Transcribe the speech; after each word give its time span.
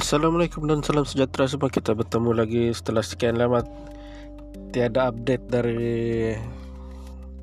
Assalamualaikum 0.00 0.64
dan 0.64 0.80
salam 0.80 1.04
sejahtera 1.04 1.44
semua. 1.44 1.68
Kita 1.68 1.92
bertemu 1.92 2.32
lagi 2.32 2.72
setelah 2.72 3.04
sekian 3.04 3.36
lama. 3.36 3.60
Tiada 4.72 5.12
update 5.12 5.44
dari 5.52 6.32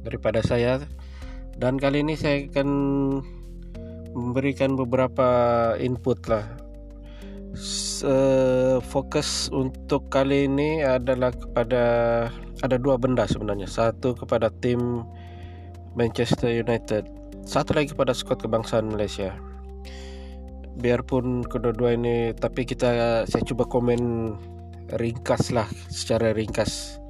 daripada 0.01 0.41
saya. 0.41 0.81
Dan 1.53 1.77
kali 1.77 2.01
ini 2.01 2.17
saya 2.17 2.49
akan 2.49 2.69
memberikan 4.17 4.73
beberapa 4.73 5.29
input 5.77 6.17
lah. 6.25 6.49
Fokus 8.89 9.53
untuk 9.53 10.09
kali 10.09 10.49
ini 10.49 10.81
adalah 10.81 11.29
kepada 11.37 11.83
ada 12.65 12.75
dua 12.81 12.97
benda 12.97 13.29
sebenarnya. 13.29 13.69
Satu 13.69 14.17
kepada 14.17 14.49
tim 14.65 15.05
Manchester 15.93 16.49
United. 16.49 17.05
Satu 17.45 17.77
lagi 17.77 17.93
kepada 17.93 18.17
skuad 18.17 18.41
kebangsaan 18.41 18.89
Malaysia 18.89 19.37
biarpun 20.77 21.41
kedua-dua 21.41 21.97
ini 21.97 22.31
tapi 22.37 22.63
kita 22.63 23.25
saya 23.25 23.43
coba 23.49 23.65
komen 23.65 24.33
ringkas 25.01 25.51
lah 25.51 25.67
secara 25.89 26.31
ringkas 26.31 27.01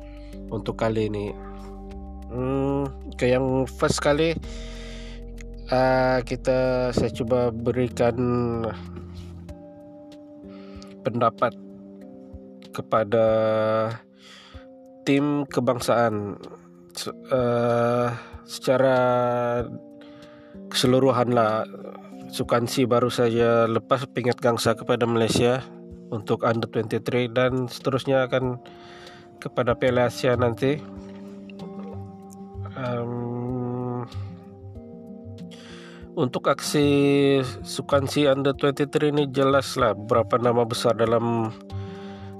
untuk 0.49 0.79
kali 0.79 1.11
ini. 1.11 1.35
Hmm, 2.27 2.87
ke 3.15 3.31
yang 3.31 3.67
first 3.67 4.03
kali 4.03 4.35
uh, 5.71 6.19
kita 6.23 6.91
saya 6.91 7.11
coba 7.11 7.51
berikan 7.51 8.17
pendapat 11.03 11.53
kepada 12.71 13.25
tim 15.03 15.43
kebangsaan. 15.47 16.39
Uh, 17.29 18.09
secara 18.47 18.97
keseluruhan 20.71 21.35
lah 21.35 21.67
Sukansi 22.27 22.83
baru 22.83 23.07
saja 23.07 23.65
lepas 23.65 24.03
pingat 24.11 24.37
gangsa 24.43 24.75
kepada 24.75 25.07
Malaysia 25.07 25.63
untuk 26.11 26.43
Under 26.43 26.67
23 26.67 27.31
dan 27.31 27.71
seterusnya 27.71 28.27
akan 28.27 28.59
kepada 29.39 29.75
Piala 29.79 30.11
Asia 30.11 30.35
nanti. 30.35 30.79
Um, 32.77 34.05
untuk 36.17 36.49
aksi 36.49 36.85
Sukansi 37.61 38.25
Under 38.25 38.53
23 38.53 39.13
ini 39.13 39.23
jelaslah 39.29 39.93
berapa 39.93 40.37
nama 40.41 40.65
besar 40.65 40.97
dalam 40.97 41.53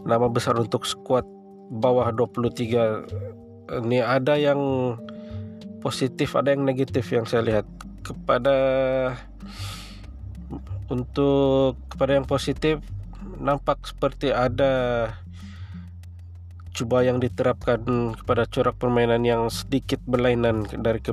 nama 0.01 0.27
besar 0.29 0.57
untuk 0.57 0.85
skuad 0.85 1.25
bawah 1.69 2.09
23 2.09 3.83
ini 3.83 3.99
ada 3.99 4.39
yang 4.39 4.59
positif 5.83 6.33
ada 6.33 6.55
yang 6.55 6.63
negatif 6.63 7.11
yang 7.11 7.27
saya 7.27 7.43
lihat 7.43 7.67
kepada 8.07 8.57
untuk 10.87 11.75
kepada 11.91 12.15
yang 12.15 12.23
positif 12.23 12.79
nampak 13.43 13.83
seperti 13.83 14.31
ada 14.31 15.11
cuba 16.71 17.03
yang 17.03 17.19
diterapkan 17.19 18.13
kepada 18.15 18.47
corak 18.47 18.77
permainan 18.79 19.25
yang 19.25 19.49
sedikit 19.49 19.99
berlainan 20.05 20.63
dari 20.77 21.01
ke, 21.01 21.11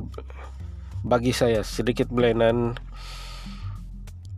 bagi 1.03 1.35
saya 1.35 1.65
sedikit 1.65 2.07
berlainan 2.07 2.77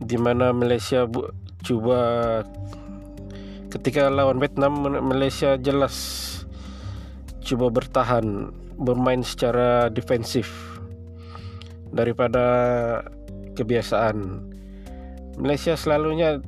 di 0.00 0.16
mana 0.16 0.50
Malaysia 0.56 1.04
bu, 1.04 1.30
cuba 1.62 2.00
ketika 3.68 4.08
lawan 4.08 4.40
Vietnam 4.40 4.88
Malaysia 5.04 5.60
jelas 5.60 6.24
cuba 7.44 7.68
bertahan 7.68 8.50
bermain 8.80 9.20
secara 9.20 9.92
defensif 9.92 10.67
daripada 11.92 12.44
kebiasaan. 13.56 14.44
Malaysia 15.38 15.78
selalunya 15.78 16.42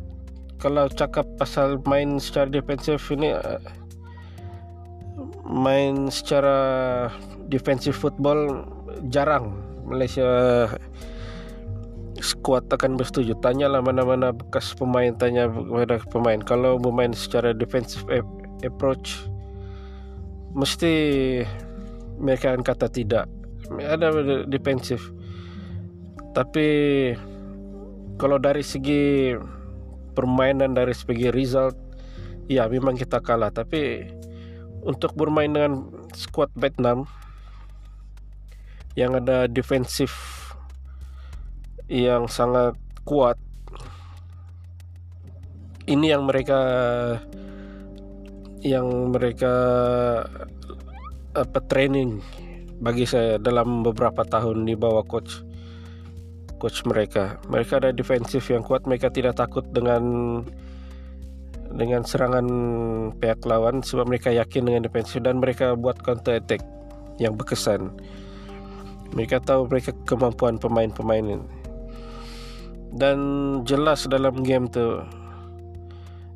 kalau 0.60 0.90
cakap 0.92 1.24
pasal 1.40 1.80
main 1.88 2.20
secara 2.20 2.50
defensif 2.52 3.08
ini 3.14 3.32
eh, 3.32 3.62
main 5.46 6.12
secara 6.12 6.58
defensif 7.48 7.98
football 7.98 8.66
jarang. 9.08 9.56
Malaysia 9.88 10.28
skuad 12.20 12.68
akan 12.70 13.00
bersetuju. 13.00 13.34
Tanyalah 13.40 13.80
mana-mana 13.80 14.30
bekas 14.30 14.76
pemain 14.76 15.10
tanya 15.16 15.48
kepada 15.48 15.96
pemain. 16.12 16.40
Kalau 16.44 16.76
bermain 16.76 17.16
secara 17.16 17.56
defensif 17.56 18.04
approach 18.62 19.26
mesti 20.52 20.92
mereka 22.20 22.52
akan 22.54 22.62
kata 22.62 22.86
tidak. 22.92 23.26
Ada 23.70 24.12
defensif 24.46 25.10
tapi 26.30 26.68
kalau 28.20 28.36
dari 28.36 28.60
segi 28.60 29.32
permainan 30.12 30.76
dari 30.76 30.92
segi 30.92 31.32
result 31.32 31.74
ya 32.50 32.66
memang 32.66 32.98
kita 32.98 33.22
kalah. 33.22 33.48
Tapi 33.54 34.04
untuk 34.84 35.14
bermain 35.14 35.48
dengan 35.48 35.88
squad 36.12 36.50
Vietnam 36.58 37.06
yang 38.98 39.16
ada 39.16 39.46
defensif 39.46 40.12
yang 41.86 42.26
sangat 42.26 42.74
kuat 43.06 43.38
ini 45.86 46.12
yang 46.12 46.26
mereka 46.26 46.60
yang 48.60 48.86
mereka 49.10 49.54
apa 51.32 51.58
training 51.70 52.20
bagi 52.82 53.08
saya 53.08 53.40
dalam 53.40 53.80
beberapa 53.80 54.22
tahun 54.26 54.68
di 54.68 54.74
bawah 54.76 55.06
coach 55.06 55.49
coach 56.60 56.84
mereka. 56.84 57.40
Mereka 57.48 57.80
ada 57.80 57.90
defensif 57.90 58.52
yang 58.52 58.60
kuat, 58.60 58.84
mereka 58.84 59.08
tidak 59.08 59.40
takut 59.40 59.64
dengan 59.72 60.04
dengan 61.70 62.04
serangan 62.04 62.46
pihak 63.16 63.40
lawan 63.48 63.80
sebab 63.80 64.04
mereka 64.10 64.28
yakin 64.28 64.68
dengan 64.68 64.84
defensif 64.84 65.22
dan 65.24 65.40
mereka 65.40 65.72
buat 65.72 65.96
counter 66.04 66.36
attack 66.36 66.60
yang 67.16 67.34
berkesan. 67.40 67.88
Mereka 69.16 69.42
tahu 69.42 69.66
mereka 69.72 69.96
kemampuan 70.04 70.60
pemain-pemain. 70.60 71.42
Dan 72.90 73.18
jelas 73.64 74.04
dalam 74.10 74.42
game 74.42 74.66
tu 74.68 75.00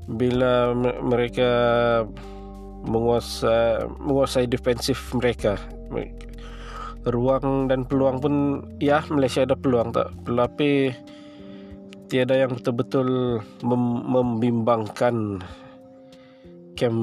bila 0.07 0.71
mereka 1.03 1.51
menguasai 2.85 3.89
menguasai 3.99 4.47
defensif 4.47 5.01
mereka 5.17 5.57
ruang 7.05 7.69
dan 7.69 7.85
peluang 7.85 8.21
pun 8.21 8.35
ya 8.81 9.05
Malaysia 9.13 9.45
ada 9.45 9.57
peluang 9.57 9.93
tak. 9.93 10.13
Tapi 10.25 10.93
tiada 12.09 12.37
yang 12.37 12.57
betul-betul 12.57 13.41
mem- 13.65 14.05
membimbangkan 14.09 15.41
kem 16.75 16.99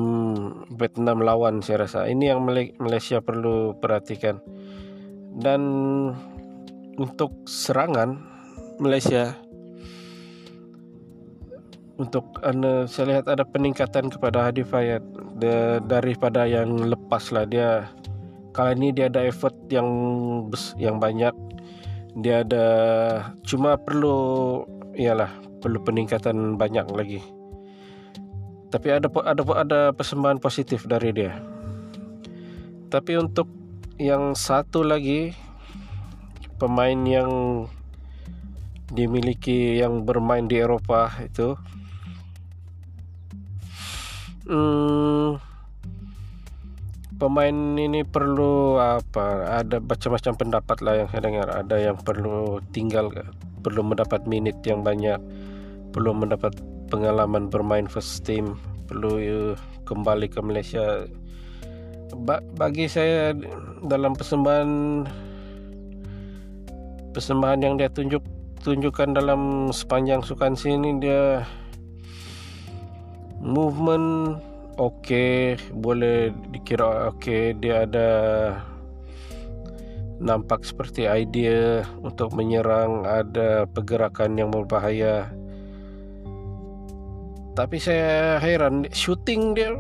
Vietnam 0.76 1.24
lawan 1.24 1.64
saya 1.64 1.88
rasa. 1.88 2.10
Ini 2.10 2.36
yang 2.36 2.44
Malaysia 2.78 3.24
perlu 3.24 3.78
perhatikan. 3.80 4.42
Dan 5.32 5.62
untuk 7.00 7.48
serangan 7.48 8.20
Malaysia 8.82 9.38
untuk 12.02 12.42
anda 12.42 12.90
saya 12.90 13.16
lihat 13.16 13.30
ada 13.30 13.46
peningkatan 13.46 14.10
kepada 14.10 14.50
Hadi 14.50 14.66
Fayad 14.66 15.06
daripada 15.86 16.50
yang 16.50 16.90
lepas 16.90 17.30
lah 17.30 17.46
dia 17.46 17.94
kali 18.52 18.78
ini 18.78 18.88
dia 18.92 19.08
ada 19.08 19.24
effort 19.24 19.56
yang 19.72 19.88
yang 20.76 21.00
banyak. 21.00 21.34
Dia 22.20 22.44
ada 22.44 22.66
cuma 23.48 23.80
perlu 23.80 24.62
ialah 25.00 25.32
perlu 25.64 25.80
peningkatan 25.84 26.60
banyak 26.60 26.88
lagi. 26.92 27.22
Tapi 28.72 28.88
ada 28.92 29.08
ada 29.28 29.44
ada 29.56 29.80
persembahan 29.96 30.40
positif 30.40 30.88
dari 30.88 31.12
dia. 31.16 31.40
Tapi 32.92 33.16
untuk 33.16 33.48
yang 33.96 34.36
satu 34.36 34.84
lagi 34.84 35.32
pemain 36.60 37.00
yang 37.08 37.32
dimiliki 38.92 39.80
yang 39.80 40.04
bermain 40.04 40.52
di 40.52 40.60
Eropa 40.60 41.08
itu 41.24 41.56
hmm, 44.52 45.40
pemain 47.22 47.54
ini 47.78 48.02
perlu 48.02 48.82
apa 48.82 49.62
ada 49.62 49.78
macam-macam 49.78 50.34
pendapat 50.34 50.78
lah 50.82 50.94
yang 50.98 51.08
saya 51.14 51.22
dengar. 51.30 51.48
Ada 51.54 51.76
yang 51.78 51.98
perlu 52.02 52.58
tinggal 52.74 53.14
perlu 53.62 53.86
mendapat 53.86 54.26
minit 54.26 54.58
yang 54.66 54.82
banyak 54.82 55.22
perlu 55.94 56.18
mendapat 56.18 56.58
pengalaman 56.90 57.54
bermain 57.54 57.86
first 57.86 58.26
team 58.26 58.58
perlu 58.90 59.22
uh, 59.22 59.54
kembali 59.86 60.34
ke 60.34 60.42
Malaysia. 60.42 61.06
Ba 62.18 62.42
bagi 62.58 62.90
saya 62.90 63.38
dalam 63.86 64.18
persembahan 64.18 64.70
persembahan 67.14 67.60
yang 67.62 67.78
dia 67.78 67.94
tunjuk 67.94 68.26
tunjukkan 68.66 69.14
dalam 69.14 69.70
sepanjang 69.70 70.26
sukan 70.26 70.58
sini 70.58 70.98
dia 70.98 71.46
movement 73.38 74.38
okey 74.80 75.58
boleh 75.76 76.32
dikira 76.52 77.12
okey 77.16 77.58
dia 77.60 77.84
ada 77.84 78.10
nampak 80.22 80.62
seperti 80.62 81.10
idea 81.10 81.82
untuk 82.06 82.38
menyerang 82.38 83.04
ada 83.10 83.66
pergerakan 83.66 84.38
yang 84.38 84.54
berbahaya. 84.54 85.34
Tapi 87.58 87.78
saya 87.82 88.38
heran 88.38 88.86
shooting 88.94 89.58
dia 89.58 89.74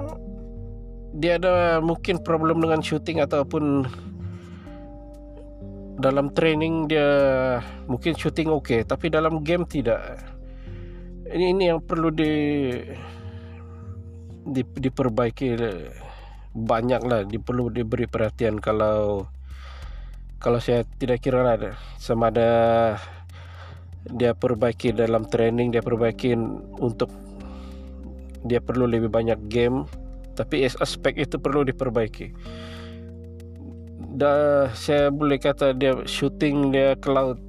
dia 1.15 1.37
ada 1.37 1.77
mungkin 1.79 2.19
problem 2.19 2.59
dengan 2.59 2.81
shooting 2.81 3.21
ataupun 3.21 3.85
dalam 6.01 6.33
training 6.33 6.89
dia 6.89 7.07
mungkin 7.85 8.17
shooting 8.17 8.49
oke 8.49 8.81
tapi 8.89 9.13
dalam 9.13 9.45
game 9.45 9.63
tidak. 9.69 10.19
Ini 11.31 11.55
ini 11.55 11.63
yang 11.71 11.79
perlu 11.79 12.11
di, 12.11 12.33
di 14.41 14.65
diperbaiki 14.65 15.47
banyak 16.51 17.01
lah 17.05 17.23
perlu 17.25 17.71
diberi 17.71 18.09
perhatian 18.09 18.59
kalau 18.59 19.29
kalau 20.41 20.57
saya 20.57 20.83
tidak 20.97 21.21
kira 21.21 21.45
ada 21.45 21.77
sama 22.01 22.33
ada 22.33 22.49
dia 24.09 24.33
perbaiki 24.33 24.91
dalam 24.97 25.29
training 25.29 25.69
dia 25.69 25.85
perbaiki 25.85 26.33
untuk 26.81 27.13
dia 28.41 28.57
perlu 28.57 28.89
lebih 28.89 29.13
banyak 29.13 29.37
game 29.45 29.85
tapi 30.35 30.63
aspek 30.65 31.19
itu 31.19 31.35
perlu 31.37 31.67
diperbaiki. 31.67 32.31
Dah 34.17 34.71
saya 34.73 35.11
boleh 35.11 35.39
kata 35.39 35.75
dia 35.75 35.95
shooting 36.07 36.71
dia 36.71 36.95
ke 36.97 37.11
laut. 37.11 37.39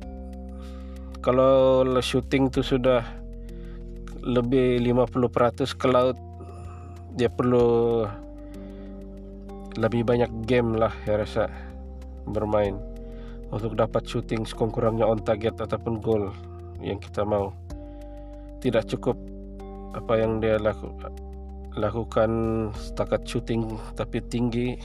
Kalau 1.22 1.86
shooting 2.02 2.50
tu 2.50 2.66
sudah 2.66 3.06
lebih 4.22 4.82
50% 4.82 5.78
ke 5.78 5.86
laut 5.90 6.18
dia 7.12 7.28
perlu 7.28 8.04
lebih 9.76 10.04
banyak 10.04 10.28
game 10.44 10.76
lah 10.76 10.92
saya 11.04 11.16
rasa 11.24 11.44
bermain. 12.28 12.76
Untuk 13.52 13.76
dapat 13.76 14.08
shooting 14.08 14.48
sekurang-kurangnya 14.48 15.04
on 15.04 15.20
target 15.20 15.60
ataupun 15.60 16.00
goal 16.00 16.32
yang 16.80 16.96
kita 16.96 17.20
mau. 17.20 17.52
Tidak 18.64 18.88
cukup 18.96 19.16
apa 19.92 20.16
yang 20.16 20.40
dia 20.40 20.56
laku, 20.56 20.88
lakukan 21.76 22.30
setakat 22.72 23.28
shooting 23.28 23.76
tapi 23.92 24.24
tinggi. 24.24 24.80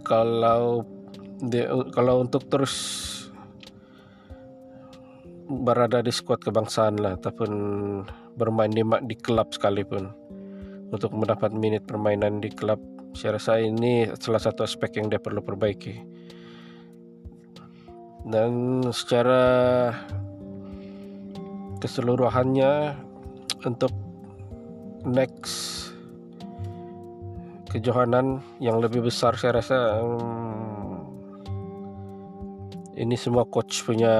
Kalau 0.00 0.86
de, 1.44 1.68
kalau 1.92 2.24
untuk 2.24 2.48
terus 2.48 3.04
berada 5.46 6.00
di 6.00 6.10
skuad 6.10 6.40
kebangsaan 6.40 6.98
lah 6.98 7.14
ataupun 7.20 7.52
bermain 8.36 8.70
di 8.70 8.84
di 8.84 9.16
klub 9.16 9.50
sekalipun. 9.50 10.12
Untuk 10.92 11.10
mendapat 11.10 11.50
menit 11.50 11.82
permainan 11.82 12.38
di 12.38 12.52
klub 12.52 12.78
saya 13.16 13.40
rasa 13.40 13.58
ini 13.58 14.06
salah 14.20 14.38
satu 14.38 14.62
aspek 14.62 15.00
yang 15.00 15.08
dia 15.08 15.16
perlu 15.16 15.40
perbaiki. 15.40 16.04
Dan 18.28 18.82
secara 18.92 19.88
keseluruhannya 21.80 22.92
untuk 23.64 23.92
next 25.06 25.86
kejohanan 27.72 28.42
yang 28.60 28.82
lebih 28.82 29.06
besar 29.06 29.38
saya 29.38 29.62
rasa 29.62 30.02
hmm, 30.02 30.96
ini 33.00 33.16
semua 33.16 33.46
coach 33.46 33.80
punya 33.86 34.14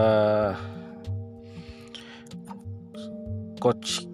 coach 3.59 4.05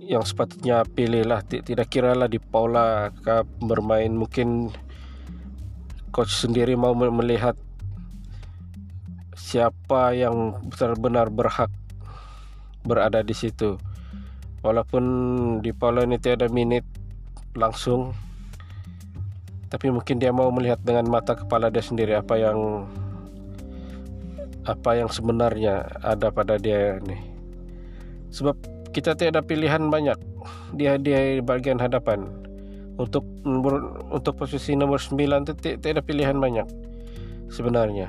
yang 0.00 0.22
sepatutnya 0.22 0.84
pilih 0.84 1.24
lah. 1.24 1.40
Tidak 1.44 1.86
kira 1.88 2.12
lah 2.12 2.28
di 2.28 2.38
Paula 2.38 3.10
bermain. 3.62 4.12
Mungkin 4.12 4.70
coach 6.14 6.44
sendiri 6.44 6.76
mau 6.76 6.92
melihat 6.94 7.56
siapa 9.34 10.14
yang 10.14 10.64
benar-benar 10.72 11.28
berhak 11.30 11.70
berada 12.84 13.24
di 13.24 13.34
situ. 13.36 13.80
Walaupun 14.64 15.04
di 15.60 15.72
Paula 15.76 16.04
ini 16.08 16.16
tiada 16.16 16.48
minit 16.48 16.84
langsung 17.54 18.14
tapi 19.74 19.90
mungkin 19.90 20.22
dia 20.22 20.30
mau 20.30 20.54
melihat 20.54 20.78
dengan 20.86 21.10
mata 21.10 21.34
kepala 21.34 21.66
dia 21.66 21.82
sendiri 21.82 22.14
apa 22.14 22.38
yang 22.38 22.86
apa 24.62 24.90
yang 24.94 25.10
sebenarnya 25.10 25.98
ada 25.98 26.30
pada 26.30 26.62
dia 26.62 27.02
nih 27.02 27.18
sebab 28.30 28.54
kita 28.94 29.18
tidak 29.18 29.30
ada 29.34 29.42
pilihan 29.42 29.90
banyak 29.90 30.14
dia 30.78 30.94
dia 30.96 31.42
bagian 31.42 31.82
hadapan. 31.82 32.30
Untuk 32.94 33.26
untuk 34.14 34.38
posisi 34.38 34.78
nomor 34.78 35.02
9 35.02 35.18
itu 35.18 35.52
tidak 35.58 35.98
ada 35.98 36.02
pilihan 36.02 36.38
banyak 36.38 36.66
sebenarnya. 37.50 38.06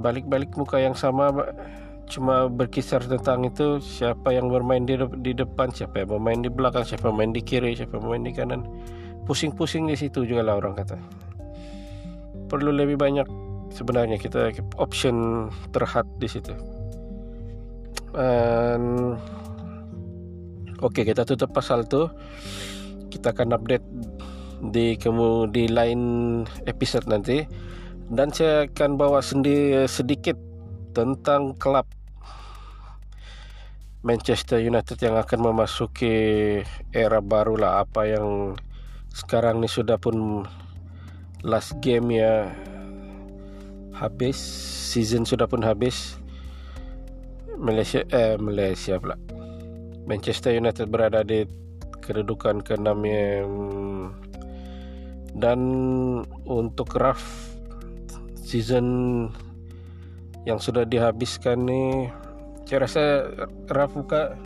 Balik-balik 0.00 0.56
muka 0.56 0.80
yang 0.80 0.96
sama 0.96 1.28
cuma 2.08 2.48
berkisar 2.48 3.04
tentang 3.04 3.44
itu 3.44 3.82
siapa 3.82 4.30
yang 4.32 4.48
bermain 4.48 4.86
di, 4.86 4.96
di 5.20 5.34
depan 5.34 5.74
siapa 5.74 6.06
yang 6.06 6.16
bermain 6.16 6.38
di 6.40 6.48
belakang 6.48 6.86
siapa 6.86 7.10
yang 7.10 7.18
main 7.18 7.32
di 7.34 7.42
kiri 7.42 7.76
siapa 7.76 8.00
yang 8.00 8.08
main 8.08 8.24
di 8.24 8.32
kanan. 8.32 8.64
Pusing-pusing 9.28 9.90
di 9.90 9.96
situ 9.98 10.24
juga 10.24 10.40
lah 10.48 10.56
orang 10.56 10.78
kata. 10.80 10.96
Perlu 12.48 12.72
lebih 12.72 12.96
banyak 12.96 13.28
sebenarnya 13.74 14.16
kita 14.16 14.56
option 14.80 15.48
terhad 15.74 16.06
di 16.16 16.30
situ 16.30 16.75
dan 18.16 19.12
oke 20.80 20.96
okay, 20.96 21.04
kita 21.04 21.28
tutup 21.28 21.52
pasal 21.52 21.84
tu 21.84 22.08
kita 23.12 23.36
akan 23.36 23.52
update 23.60 23.84
di 24.72 24.96
kemu 24.96 25.52
di 25.52 25.68
lain 25.68 26.00
episode 26.64 27.04
nanti. 27.08 27.44
Dan 28.06 28.30
saya 28.30 28.70
akan 28.70 28.94
bawa 28.94 29.18
sendiri 29.18 29.84
sedikit 29.90 30.38
tentang 30.94 31.58
klub 31.58 31.84
Manchester 34.06 34.62
United 34.62 35.02
yang 35.02 35.18
akan 35.18 35.50
memasuki 35.50 36.14
era 36.94 37.18
baru 37.18 37.58
lah. 37.58 37.82
Apa 37.82 38.06
yang 38.06 38.54
sekarang 39.10 39.58
ni 39.58 39.66
sudah 39.66 39.98
pun 39.98 40.46
last 41.42 41.82
game 41.82 42.14
ya 42.14 42.52
habis 43.96 44.36
season 44.92 45.24
sudah 45.24 45.48
pun 45.48 45.64
habis 45.64 46.20
Malaysia 47.56 48.04
eh 48.12 48.36
Malaysia 48.36 49.00
pula. 49.00 49.16
Manchester 50.06 50.54
United 50.54 50.86
berada 50.86 51.26
di 51.26 51.44
kedudukan 52.06 52.62
ke-6 52.62 52.94
yang 53.02 53.50
dan 55.36 55.60
untuk 56.46 56.94
RAF 56.94 57.18
season 58.38 58.86
yang 60.46 60.62
sudah 60.62 60.86
dihabiskan 60.86 61.66
ni 61.66 62.06
saya 62.64 62.86
rasa 62.86 63.02
RAF 63.66 63.90
buka 63.98 64.38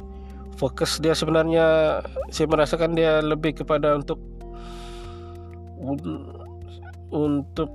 fokus 0.57 0.97
dia 0.99 1.13
sebenarnya 1.13 2.01
saya 2.33 2.49
merasakan 2.49 2.97
dia 2.97 3.21
lebih 3.21 3.61
kepada 3.61 4.01
untuk 4.01 4.19
untuk 7.13 7.71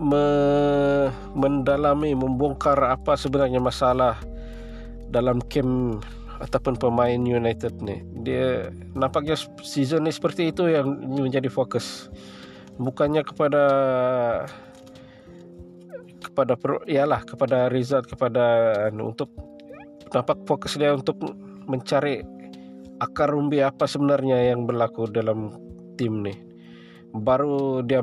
me 0.00 0.24
mendalami 1.36 2.16
membongkar 2.16 2.76
apa 2.80 3.20
sebenarnya 3.20 3.60
masalah 3.60 4.16
dalam 5.10 5.42
game 5.50 5.98
ataupun 6.40 6.80
pemain 6.80 7.20
United 7.20 7.84
ni 7.84 8.00
dia 8.24 8.72
nampaknya 8.96 9.36
season 9.60 10.08
ni 10.08 10.12
seperti 10.14 10.48
itu 10.48 10.70
yang 10.70 10.88
menjadi 11.04 11.52
fokus. 11.52 12.08
Bukannya 12.80 13.20
kepada 13.20 13.64
kepada 16.24 16.56
ialah 16.88 17.20
kepada 17.28 17.68
result 17.68 18.08
kepada 18.08 18.72
anu, 18.88 19.12
untuk 19.12 19.28
nampak 20.16 20.40
fokus 20.48 20.80
dia 20.80 20.96
untuk 20.96 21.20
mencari 21.68 22.24
akar 23.04 23.36
umbi 23.36 23.60
apa 23.60 23.84
sebenarnya 23.84 24.56
yang 24.56 24.64
berlaku 24.64 25.12
dalam 25.12 25.52
tim 26.00 26.24
ni. 26.24 26.32
Baru 27.12 27.84
dia 27.84 28.00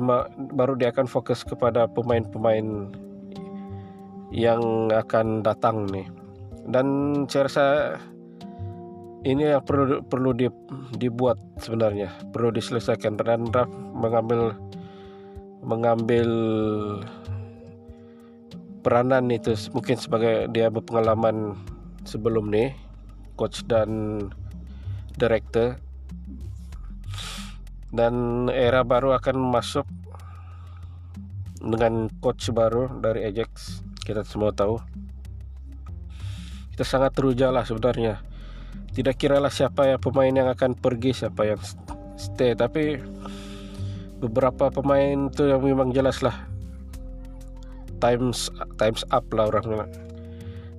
baru 0.54 0.78
dia 0.78 0.94
akan 0.94 1.10
fokus 1.10 1.42
kepada 1.42 1.90
pemain-pemain 1.90 2.92
yang 4.30 4.92
akan 4.92 5.40
datang 5.42 5.88
nih 5.88 6.17
dan 6.68 6.86
saya 7.32 7.48
rasa 7.48 7.66
ini 9.24 9.50
yang 9.50 9.64
perlu 9.64 10.04
perlu 10.04 10.30
di, 10.36 10.46
dibuat 11.00 11.40
sebenarnya. 11.58 12.12
Perlu 12.30 12.52
diselesaikan. 12.54 13.16
Dan 13.16 13.48
Raf 13.50 13.72
mengambil 13.96 14.54
mengambil 15.64 16.28
peranan 18.84 19.26
itu 19.32 19.56
mungkin 19.74 19.96
sebagai 19.98 20.46
dia 20.54 20.70
berpengalaman 20.70 21.58
sebelum 22.06 22.52
nih 22.52 22.76
coach 23.34 23.64
dan 23.64 24.22
director. 25.16 25.80
Dan 27.88 28.46
era 28.52 28.84
baru 28.84 29.16
akan 29.16 29.36
masuk 29.48 29.88
dengan 31.64 32.12
coach 32.20 32.52
baru 32.52 32.92
dari 33.00 33.24
Ajax. 33.24 33.80
Kita 34.04 34.20
semua 34.20 34.52
tahu 34.52 34.76
kita 36.78 36.86
sangat 36.86 37.10
teruja 37.10 37.50
lah 37.50 37.66
sebenarnya. 37.66 38.22
Tidak 38.94 39.18
kira 39.18 39.42
lah 39.42 39.50
siapa 39.50 39.90
ya 39.90 39.96
pemain 39.98 40.30
yang 40.30 40.46
akan 40.46 40.78
pergi 40.78 41.10
siapa 41.10 41.42
yang 41.42 41.58
stay. 42.14 42.54
Tapi 42.54 43.02
beberapa 44.22 44.70
pemain 44.70 45.26
itu 45.26 45.50
yang 45.50 45.58
memang 45.58 45.90
jelas 45.90 46.22
lah 46.22 46.46
times 47.98 48.46
times 48.78 49.02
up 49.10 49.26
lah 49.34 49.50
orang 49.50 49.90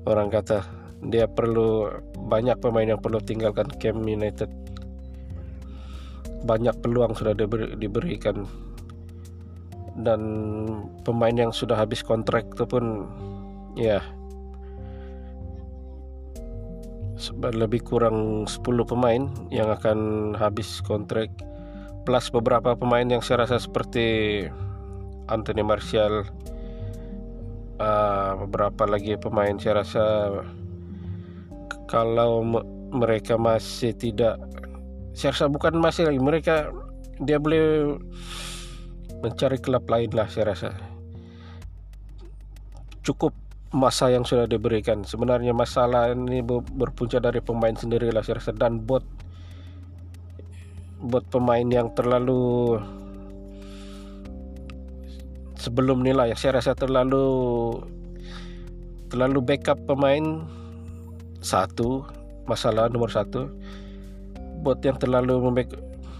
orang 0.08 0.32
kata. 0.32 0.64
Dia 1.04 1.28
perlu 1.28 1.92
banyak 2.32 2.56
pemain 2.64 2.96
yang 2.96 3.04
perlu 3.04 3.20
tinggalkan 3.20 3.68
Cam 3.76 4.00
United. 4.00 4.48
Banyak 6.48 6.80
peluang 6.80 7.12
sudah 7.12 7.36
diberi, 7.36 7.76
diberikan. 7.76 8.48
Dan 10.00 10.24
pemain 11.04 11.36
yang 11.36 11.52
sudah 11.52 11.76
habis 11.76 12.08
kontrak 12.08 12.48
itu 12.56 12.64
pun 12.64 13.04
ya 13.76 14.00
lebih 17.42 17.84
kurang 17.84 18.48
10 18.48 18.64
pemain 18.88 19.28
yang 19.52 19.68
akan 19.68 20.32
habis 20.40 20.80
kontrak 20.84 21.28
plus 22.08 22.32
beberapa 22.32 22.74
pemain 22.80 23.04
yang 23.04 23.20
saya 23.20 23.44
rasa 23.44 23.60
seperti 23.60 24.48
Anthony 25.28 25.62
Martial 25.62 26.24
uh, 27.78 28.32
beberapa 28.48 28.88
lagi 28.88 29.20
pemain 29.20 29.60
saya 29.60 29.84
rasa 29.84 30.06
kalau 31.92 32.42
mereka 32.90 33.36
masih 33.36 33.92
tidak 33.94 34.40
saya 35.12 35.36
rasa 35.36 35.52
bukan 35.52 35.76
masih 35.78 36.08
lagi 36.08 36.22
mereka 36.24 36.72
dia 37.20 37.36
boleh 37.36 38.00
mencari 39.20 39.60
klub 39.60 39.84
lain 39.92 40.12
lah 40.16 40.32
saya 40.32 40.56
rasa. 40.56 40.72
Cukup 43.04 43.36
masa 43.70 44.10
yang 44.10 44.26
sudah 44.26 44.50
diberikan. 44.50 45.06
Sebenarnya 45.06 45.54
masalah 45.54 46.14
ini 46.14 46.42
berpunca 46.46 47.22
dari 47.22 47.42
pemain 47.42 47.74
sendiri 47.74 48.10
lah 48.10 48.26
saya 48.26 48.42
rasa. 48.42 48.54
Dan 48.54 48.82
bot 48.82 49.06
buat 51.00 51.24
pemain 51.32 51.64
yang 51.64 51.94
terlalu 51.96 52.76
sebelum 55.56 56.04
nilai 56.04 56.32
ya 56.32 56.36
saya 56.36 56.60
rasa 56.60 56.76
terlalu 56.76 57.24
terlalu 59.08 59.40
backup 59.40 59.80
pemain 59.88 60.44
satu 61.40 62.04
masalah 62.50 62.90
nomor 62.90 63.14
satu. 63.14 63.48
Buat 64.60 64.84
yang 64.84 65.00
terlalu 65.00 65.40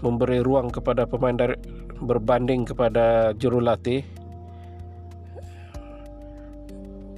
memberi 0.00 0.40
ruang 0.40 0.72
kepada 0.72 1.04
pemain 1.04 1.36
dari 1.36 1.58
berbanding 2.00 2.64
kepada 2.64 3.36
juru 3.36 3.60
latih 3.60 4.00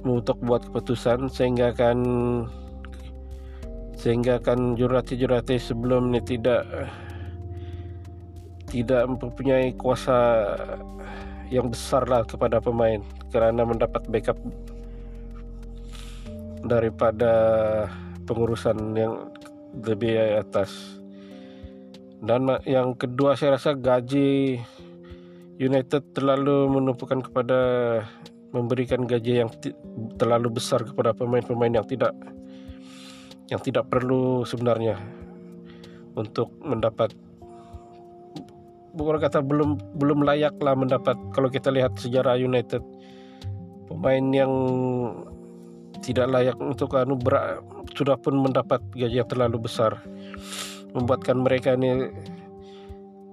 untuk 0.03 0.39
buat 0.43 0.67
keputusan 0.67 1.31
sehingga 1.31 1.71
kan 1.71 1.99
sehingga 3.95 4.43
kan 4.43 4.75
jurati 4.75 5.15
jurati 5.15 5.55
sebelum 5.55 6.11
ini 6.11 6.19
tidak 6.23 6.67
tidak 8.67 9.07
mempunyai 9.07 9.71
kuasa 9.79 10.43
yang 11.47 11.71
besar 11.71 12.03
lah 12.09 12.27
kepada 12.27 12.59
pemain 12.59 12.99
kerana 13.31 13.63
mendapat 13.63 14.03
backup 14.09 14.35
daripada 16.65 17.33
pengurusan 18.25 18.95
yang 18.95 19.29
lebih 19.77 20.39
atas. 20.39 20.99
Dan 22.23 22.47
yang 22.63 22.95
kedua 22.95 23.35
saya 23.35 23.59
rasa 23.59 23.75
gaji 23.75 24.57
United 25.59 26.15
terlalu 26.15 26.71
menumpukan 26.71 27.19
kepada 27.19 27.59
memberikan 28.53 29.09
gaji 29.09 29.41
yang 29.43 29.49
terlalu 30.15 30.61
besar 30.61 30.85
kepada 30.85 31.11
pemain-pemain 31.11 31.73
yang 31.73 31.87
tidak 31.89 32.13
yang 33.49 33.59
tidak 33.59 33.89
perlu 33.89 34.45
sebenarnya 34.45 34.95
untuk 36.13 36.53
mendapat 36.61 37.11
bukan 38.93 39.17
kata 39.17 39.41
belum 39.41 39.97
belum 39.97 40.21
layak 40.21 40.55
lah 40.61 40.77
mendapat. 40.77 41.17
Kalau 41.33 41.49
kita 41.49 41.73
lihat 41.73 41.97
sejarah 41.97 42.37
United 42.37 42.81
pemain 43.89 44.25
yang 44.31 44.53
tidak 46.05 46.29
layak 46.29 46.57
untuk 46.61 46.93
anu 46.93 47.17
ber, 47.17 47.63
sudah 47.97 48.15
pun 48.21 48.37
mendapat 48.37 48.79
gaji 48.93 49.25
yang 49.25 49.29
terlalu 49.29 49.65
besar. 49.65 49.97
Membuatkan 50.93 51.41
mereka 51.41 51.73
ini 51.73 52.13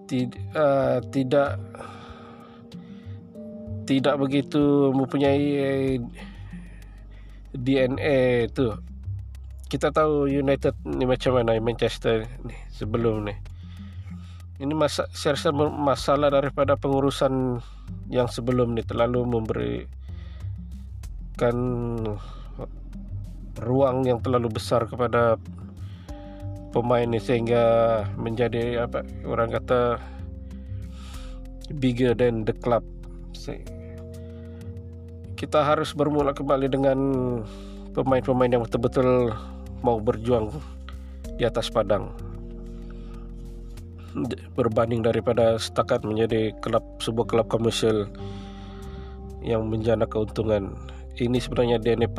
tid, 0.09 0.33
uh, 0.57 1.05
tidak 1.13 1.61
tidak 3.87 4.17
begitu 4.21 4.93
mempunyai 4.93 5.99
DNA 7.55 8.47
itu 8.47 8.75
kita 9.71 9.95
tahu 9.95 10.27
United 10.27 10.75
ini 10.83 11.07
macam 11.07 11.39
mana 11.39 11.55
Manchester 11.63 12.27
nih 12.43 12.59
sebelum 12.75 13.27
nih 13.27 13.39
ini 14.61 14.75
masa 14.77 15.09
saya 15.15 15.39
rasa 15.39 15.55
masalah 15.57 16.29
daripada 16.29 16.77
pengurusan 16.77 17.63
yang 18.13 18.29
sebelum 18.29 18.77
nih 18.77 18.85
terlalu 18.85 19.25
memberikan 19.25 19.89
ruang 23.63 24.05
yang 24.05 24.19
terlalu 24.21 24.53
besar 24.53 24.85
kepada 24.91 25.39
pemain 26.71 27.07
ini 27.07 27.19
sehingga 27.19 28.05
menjadi 28.15 28.87
apa 28.87 29.03
orang 29.27 29.51
kata 29.55 29.99
bigger 31.79 32.15
than 32.15 32.47
the 32.47 32.55
club 32.55 32.83
kita 35.41 35.65
harus 35.65 35.97
bermula 35.97 36.37
kembali 36.37 36.69
dengan 36.69 36.99
pemain-pemain 37.97 38.53
yang 38.53 38.63
betul-betul 38.69 39.33
mau 39.81 39.97
berjuang 39.97 40.53
di 41.41 41.49
atas 41.49 41.73
padang. 41.73 42.13
Berbanding 44.53 45.01
daripada 45.01 45.57
setakat 45.57 46.05
menjadi 46.05 46.53
klub 46.61 46.85
sebuah 47.01 47.25
klub 47.25 47.47
komersial 47.49 48.11
yang 49.41 49.65
menjana 49.65 50.05
keuntungan. 50.05 50.77
Ini 51.17 51.41
sebenarnya 51.41 51.81
DNA 51.81 52.13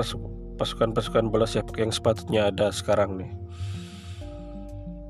pasukan-pasukan 0.57 1.29
bola 1.29 1.45
sepak 1.45 1.77
yang 1.77 1.93
sepatutnya 1.93 2.49
ada 2.49 2.73
sekarang 2.73 3.21
nih. 3.21 3.31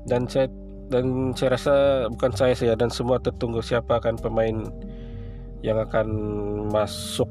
Dan 0.04 0.28
saya 0.28 0.52
dan 0.92 1.32
saya 1.32 1.56
rasa 1.56 1.74
bukan 2.12 2.32
saya 2.36 2.52
saja 2.52 2.76
dan 2.76 2.92
semua 2.92 3.16
tertunggu 3.16 3.64
siapa 3.64 3.96
akan 3.96 4.20
pemain 4.20 4.68
yang 5.62 5.78
akan 5.78 6.06
masuk 6.74 7.30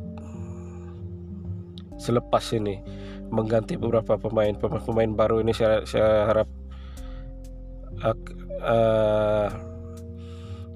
selepas 2.00 2.42
ini 2.56 2.82
mengganti 3.32 3.76
beberapa 3.78 4.18
pemain. 4.18 4.52
Pemain, 4.58 5.12
baru 5.12 5.44
ini 5.44 5.54
saya, 5.54 5.84
saya 5.88 6.28
harap 6.28 6.50
uh, 8.64 9.48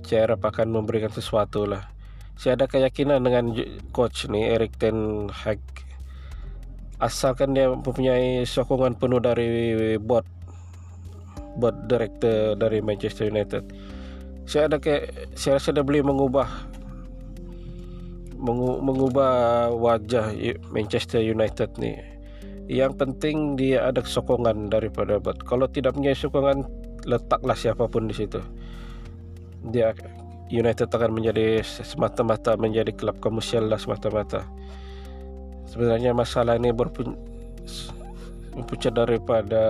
saya 0.06 0.20
harap 0.30 0.42
akan 0.46 0.68
memberikan 0.72 1.10
sesuatu 1.10 1.66
lah. 1.66 1.90
Saya 2.36 2.60
ada 2.60 2.68
keyakinan 2.68 3.24
dengan 3.24 3.56
coach 3.96 4.28
nih 4.28 4.60
Erik 4.60 4.76
Ten 4.76 5.32
Hag. 5.32 5.60
Asalkan 7.00 7.56
dia 7.56 7.72
mempunyai 7.72 8.48
sokongan 8.48 8.96
penuh 8.96 9.20
dari 9.20 9.96
board 10.00 10.28
board 11.60 11.88
director 11.88 12.56
dari 12.60 12.84
Manchester 12.84 13.32
United. 13.32 13.64
Saya 14.46 14.68
ada 14.68 14.78
kayak 14.78 15.36
saya 15.36 15.58
rasa 15.58 15.72
dia 15.72 15.84
boleh 15.84 16.04
mengubah 16.04 16.75
mengubah 18.36 19.72
wajah 19.74 20.36
Manchester 20.72 21.24
United 21.24 21.80
nih. 21.80 22.04
Yang 22.65 22.98
penting 22.98 23.54
dia 23.56 23.88
ada 23.88 24.01
sokongan 24.01 24.74
daripada 24.74 25.22
buat. 25.22 25.38
Kalau 25.46 25.70
tidak 25.70 25.94
punya 25.96 26.18
sokongan, 26.18 26.65
letaklah 27.06 27.54
siapa 27.54 27.86
pun 27.86 28.10
di 28.10 28.18
situ. 28.18 28.42
Dia 29.70 29.94
United 30.50 30.89
akan 30.89 31.13
menjadi 31.13 31.62
semata-mata 31.65 32.58
menjadi 32.58 32.92
klub 32.94 33.18
komersial 33.22 33.70
lah 33.70 33.77
semata-mata. 33.82 34.46
Sebenarnya 35.65 36.13
masalah 36.13 36.58
ini 36.58 36.70
berpunca 36.70 37.18
daripada 38.94 39.63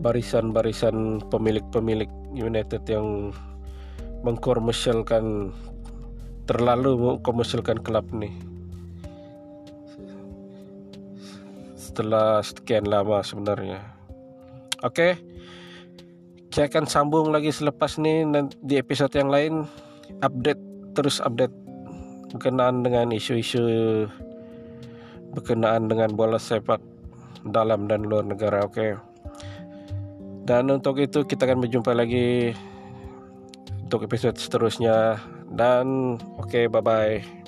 barisan-barisan 0.00 1.20
pemilik-pemilik 1.30 2.10
United 2.34 2.82
yang 2.90 3.30
mengkomersialkan 4.20 5.54
terlalu 6.44 6.98
mengkomersialkan 6.98 7.80
klub 7.80 8.04
nih 8.12 8.34
setelah 11.76 12.38
sekian 12.44 12.86
lama 12.86 13.22
sebenarnya. 13.24 13.82
Oke 14.80 14.94
okay. 14.94 15.12
saya 16.50 16.66
akan 16.72 16.84
sambung 16.88 17.30
lagi 17.30 17.52
selepas 17.52 18.00
ini 18.00 18.26
di 18.64 18.80
episode 18.80 19.12
yang 19.14 19.30
lain 19.30 19.68
update 20.24 20.60
terus 20.96 21.22
update 21.22 21.54
berkenaan 22.34 22.82
dengan 22.82 23.12
isu-isu 23.14 23.62
berkenaan 25.30 25.86
dengan 25.86 26.10
bola 26.14 26.38
sepak 26.38 26.82
dalam 27.46 27.86
dan 27.86 28.06
luar 28.06 28.26
negara. 28.26 28.66
Oke 28.66 28.98
dan 30.50 30.66
untuk 30.66 30.98
itu 30.98 31.22
kita 31.22 31.46
akan 31.46 31.62
berjumpa 31.62 31.94
lagi 31.94 32.50
untuk 33.90 34.06
episode 34.06 34.38
seterusnya. 34.38 35.18
Dan 35.50 36.14
oke 36.38 36.46
okay, 36.46 36.64
bye 36.70 36.78
bye 36.78 37.39